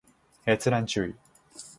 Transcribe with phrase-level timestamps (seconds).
[0.47, 1.13] 閲覧注意